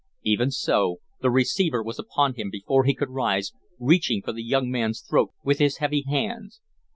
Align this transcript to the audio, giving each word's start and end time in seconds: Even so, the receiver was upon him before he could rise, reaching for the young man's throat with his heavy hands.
Even 0.23 0.49
so, 0.49 0.99
the 1.21 1.29
receiver 1.29 1.83
was 1.83 1.99
upon 1.99 2.33
him 2.33 2.49
before 2.49 2.85
he 2.85 2.95
could 2.95 3.11
rise, 3.11 3.53
reaching 3.77 4.23
for 4.23 4.31
the 4.33 4.41
young 4.41 4.67
man's 4.71 4.99
throat 5.01 5.29
with 5.43 5.59
his 5.59 5.77
heavy 5.77 6.01
hands. 6.09 6.59